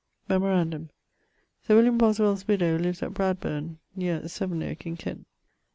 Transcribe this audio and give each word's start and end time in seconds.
Memorandum: 0.27 0.89
Sir 1.61 1.75
William 1.75 1.95
Boswell's 1.99 2.47
widowe 2.47 2.75
lives 2.79 3.03
at 3.03 3.13
Bradburne, 3.13 3.77
neer 3.95 4.27
Swynoke, 4.27 4.87
in 4.87 4.97
Kent. 4.97 5.27